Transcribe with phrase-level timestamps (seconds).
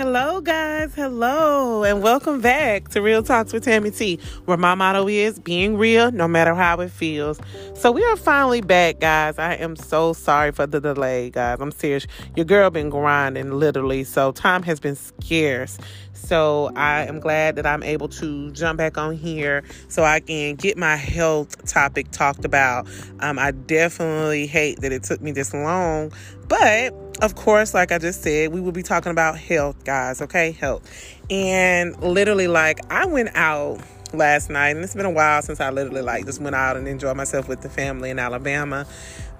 [0.00, 0.94] Hello, guys.
[0.94, 5.76] Hello, and welcome back to Real Talks with Tammy T, where my motto is being
[5.76, 7.38] real no matter how it feels.
[7.74, 9.38] So, we are finally back, guys.
[9.38, 11.58] I am so sorry for the delay, guys.
[11.60, 12.06] I'm serious.
[12.34, 15.76] Your girl been grinding literally, so time has been scarce.
[16.14, 20.54] So, I am glad that I'm able to jump back on here so I can
[20.54, 22.88] get my health topic talked about.
[23.20, 26.10] Um, I definitely hate that it took me this long,
[26.50, 30.50] but of course, like I just said, we will be talking about health, guys, okay?
[30.52, 30.82] Health.
[31.30, 33.80] And literally, like, I went out
[34.14, 36.86] last night, and it's been a while since I literally, like, just went out and
[36.88, 38.86] enjoyed myself with the family in Alabama.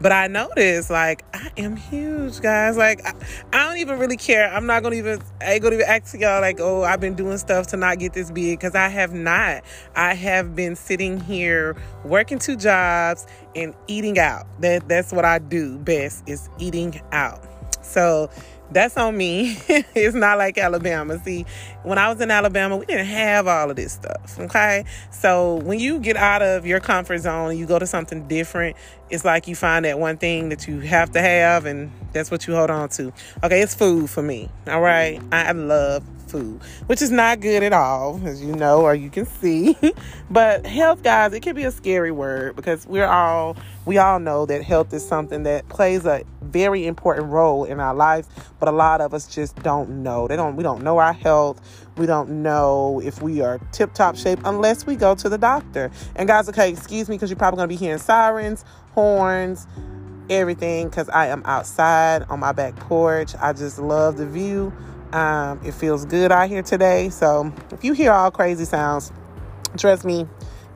[0.00, 2.76] But I noticed, like, I am huge, guys.
[2.76, 3.14] Like, I,
[3.52, 4.48] I don't even really care.
[4.48, 7.36] I'm not gonna even, I ain't gonna even ask y'all, like, oh, I've been doing
[7.38, 9.64] stuff to not get this big, because I have not.
[9.96, 14.46] I have been sitting here working two jobs and eating out.
[14.60, 17.42] That That's what I do best, is eating out.
[17.82, 18.30] So
[18.70, 19.56] that's on me.
[19.68, 21.18] it's not like Alabama.
[21.24, 21.46] See,
[21.82, 24.38] when I was in Alabama, we didn't have all of this stuff.
[24.38, 24.84] Okay.
[25.10, 28.76] So when you get out of your comfort zone and you go to something different,
[29.10, 32.46] it's like you find that one thing that you have to have and that's what
[32.46, 33.12] you hold on to.
[33.42, 33.60] Okay.
[33.60, 34.48] It's food for me.
[34.66, 35.20] All right.
[35.32, 39.26] I love food, which is not good at all, as you know or you can
[39.26, 39.76] see.
[40.30, 44.44] but health, guys, it can be a scary word because we're all we all know
[44.44, 48.28] that health is something that plays a very important role in our lives,
[48.58, 50.28] but a lot of us just don't know.
[50.28, 51.86] They don't we don't know our health.
[51.96, 55.90] We don't know if we are tip top shape unless we go to the doctor.
[56.16, 59.66] And guys, okay, excuse me because you're probably gonna be hearing sirens, horns,
[60.30, 63.34] everything because I am outside on my back porch.
[63.40, 64.72] I just love the view.
[65.12, 67.08] Um, it feels good out here today.
[67.08, 69.10] So if you hear all crazy sounds,
[69.76, 70.26] trust me,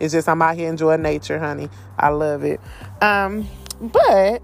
[0.00, 1.68] it's just I'm out here enjoying nature, honey.
[1.98, 2.60] I love it.
[3.00, 3.46] Um,
[3.80, 4.42] but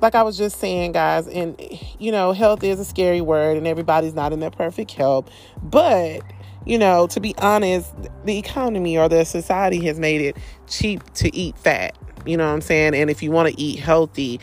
[0.00, 1.60] like I was just saying, guys, and
[1.98, 5.30] you know, health is a scary word, and everybody's not in their perfect health.
[5.62, 6.22] But
[6.66, 7.92] you know, to be honest,
[8.24, 11.96] the economy or the society has made it cheap to eat fat.
[12.28, 12.94] You know what I'm saying?
[12.94, 14.38] And if you want to eat healthy,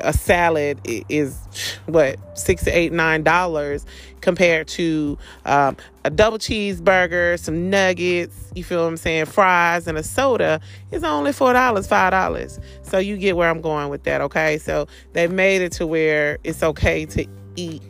[0.00, 1.38] a salad is
[1.86, 3.86] what six to eight, nine dollars
[4.20, 8.50] compared to um, a double cheeseburger, some nuggets.
[8.56, 9.26] You feel what I'm saying?
[9.26, 10.60] Fries and a soda
[10.90, 12.58] is only four dollars, five dollars.
[12.82, 14.20] So you get where I'm going with that.
[14.20, 17.82] Okay, so they've made it to where it's okay to eat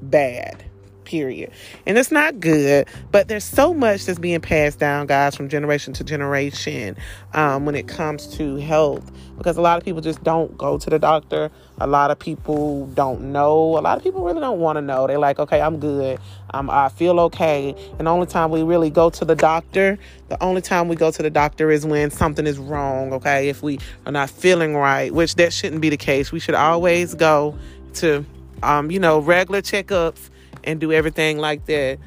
[0.00, 0.64] bad
[1.04, 1.50] period.
[1.86, 5.92] And it's not good, but there's so much that's being passed down, guys, from generation
[5.94, 6.96] to generation
[7.32, 9.10] um, when it comes to health.
[9.36, 11.50] Because a lot of people just don't go to the doctor.
[11.78, 13.76] A lot of people don't know.
[13.76, 15.08] A lot of people really don't want to know.
[15.08, 16.20] They're like, okay, I'm good.
[16.50, 17.74] Um, I feel okay.
[17.98, 19.98] And the only time we really go to the doctor,
[20.28, 23.48] the only time we go to the doctor is when something is wrong, okay?
[23.48, 26.30] If we are not feeling right, which that shouldn't be the case.
[26.30, 27.58] We should always go
[27.94, 28.24] to,
[28.62, 30.30] um, you know, regular checkups
[30.64, 31.98] and do everything like that.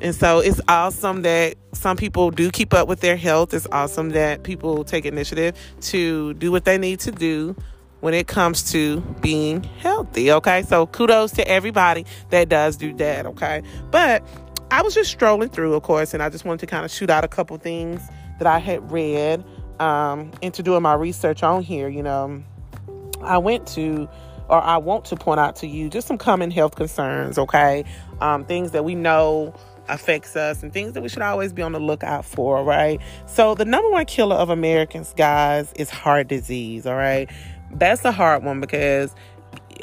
[0.00, 3.54] And so it's awesome that some people do keep up with their health.
[3.54, 7.56] It's awesome that people take initiative to do what they need to do
[8.00, 10.30] when it comes to being healthy.
[10.30, 10.62] Okay.
[10.62, 13.26] So kudos to everybody that does do that.
[13.26, 13.62] Okay.
[13.90, 14.22] But
[14.70, 17.08] I was just strolling through, of course, and I just wanted to kind of shoot
[17.08, 18.02] out a couple things
[18.38, 19.44] that I had read
[19.78, 21.88] um, into doing my research on here.
[21.88, 22.42] You know,
[23.22, 24.08] I went to
[24.48, 27.84] or I want to point out to you just some common health concerns, okay?
[28.20, 29.54] Um, things that we know
[29.88, 33.00] affects us and things that we should always be on the lookout for, right?
[33.26, 37.30] So, the number one killer of Americans, guys, is heart disease, all right?
[37.70, 39.14] That's a hard one because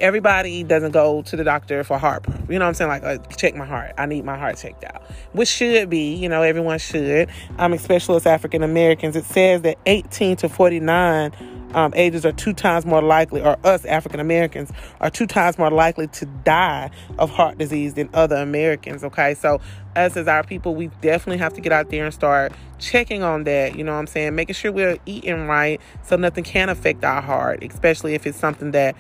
[0.02, 2.26] everybody doesn't go to the doctor for heart.
[2.50, 2.90] You know what I'm saying?
[2.90, 3.94] Like, uh, check my heart.
[3.98, 7.30] I need my heart checked out, which should be, you know, everyone should.
[7.58, 9.16] Um, especially as African Americans.
[9.16, 11.32] It says that 18 to 49
[11.74, 15.72] um, ages are two times more likely, or us African Americans are two times more
[15.72, 19.04] likely to die of heart disease than other Americans.
[19.04, 19.62] Okay, so
[19.96, 23.44] us as our people, we definitely have to get out there and start checking on
[23.46, 23.76] that.
[23.76, 24.36] You know what I'm saying?
[24.36, 28.72] Making sure we're eating right so nothing can affect our heart, especially if it's something
[28.72, 28.96] that,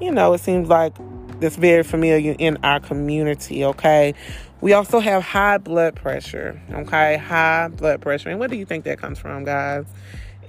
[0.00, 0.94] you know, it seems like
[1.40, 3.64] that's very familiar in our community.
[3.64, 4.14] Okay.
[4.60, 6.60] We also have high blood pressure.
[6.70, 7.16] Okay.
[7.16, 8.28] High blood pressure.
[8.30, 9.86] And where do you think that comes from, guys?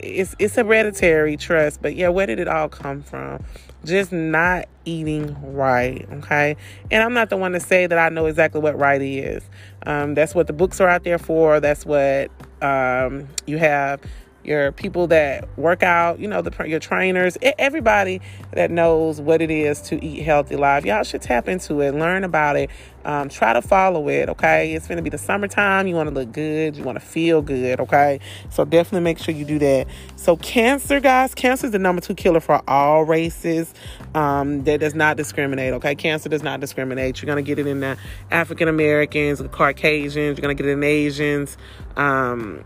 [0.03, 3.44] it's it's hereditary trust, but yeah, where did it all come from?
[3.83, 6.56] Just not eating right, okay?
[6.92, 9.44] And I'm not the one to say that I know exactly what right is.
[9.86, 11.59] Um, that's what the books are out there for.
[11.59, 12.30] That's what
[12.62, 14.01] um, you have
[14.43, 18.21] your people that work out, you know, the your trainers, everybody
[18.53, 20.85] that knows what it is to eat healthy live.
[20.85, 22.69] Y'all should tap into it, learn about it,
[23.05, 24.29] um, try to follow it.
[24.29, 25.88] Okay, it's gonna be the summertime.
[25.88, 27.79] You want to look good, you want to feel good.
[27.79, 29.88] Okay, so definitely make sure you do that.
[30.15, 33.73] So cancer, guys, cancer is the number two killer for all races.
[34.15, 35.73] Um, that does not discriminate.
[35.75, 37.21] Okay, cancer does not discriminate.
[37.21, 37.97] You're gonna get it in the
[38.31, 40.37] African Americans, Caucasians.
[40.37, 41.57] You're gonna get it in Asians.
[41.95, 42.63] Um,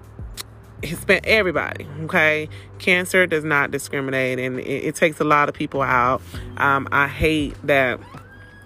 [0.83, 1.87] Hispanic, everybody.
[2.03, 2.49] Okay,
[2.79, 6.21] cancer does not discriminate, and it, it takes a lot of people out.
[6.57, 7.99] Um, I hate that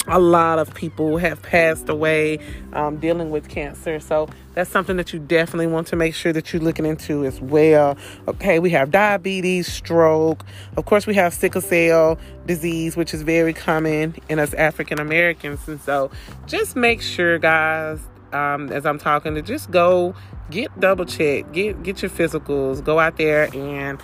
[0.09, 2.39] a lot of people have passed away
[2.73, 3.99] um, dealing with cancer.
[3.99, 7.39] So that's something that you definitely want to make sure that you're looking into as
[7.39, 7.95] well.
[8.27, 10.43] Okay, we have diabetes, stroke.
[10.77, 15.67] Of course, we have sickle cell disease, which is very common in us African Americans.
[15.67, 16.09] And so
[16.47, 17.99] just make sure, guys,
[18.33, 20.15] um, as I'm talking, to just go
[20.49, 24.01] get double check, get get your physicals, go out there and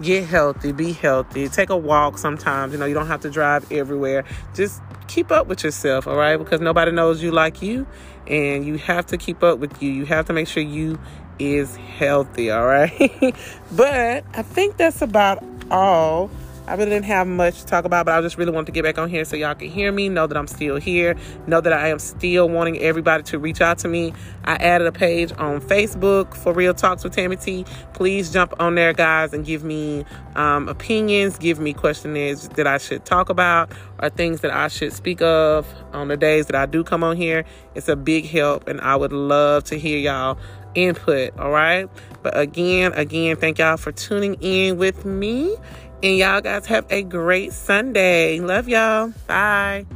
[0.00, 2.72] get healthy, be healthy, take a walk sometimes.
[2.72, 4.24] You know, you don't have to drive everywhere.
[4.54, 6.36] Just keep up with yourself, all right?
[6.36, 7.86] Because nobody knows you like you,
[8.26, 9.90] and you have to keep up with you.
[9.90, 10.98] You have to make sure you
[11.38, 13.34] is healthy, all right?
[13.72, 16.30] but I think that's about all
[16.72, 18.82] I really didn't have much to talk about, but I just really wanted to get
[18.82, 21.16] back on here so y'all can hear me, know that I'm still here,
[21.46, 24.14] know that I am still wanting everybody to reach out to me.
[24.44, 27.66] I added a page on Facebook for Real Talks with Tammy T.
[27.92, 32.78] Please jump on there, guys, and give me um, opinions, give me questionnaires that I
[32.78, 36.64] should talk about or things that I should speak of on the days that I
[36.64, 37.44] do come on here.
[37.74, 40.38] It's a big help, and I would love to hear y'all
[40.74, 41.88] input, all right?
[42.22, 45.56] But again, again, thank y'all for tuning in with me.
[46.02, 48.40] And y'all guys have a great Sunday.
[48.40, 49.12] Love y'all.
[49.26, 49.86] Bye.